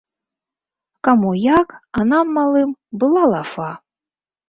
Каму 1.09 1.31
як, 1.43 1.77
а 1.99 2.09
нам, 2.15 2.35
малым, 2.41 2.69
была 3.07 3.23
лафа. 3.37 3.73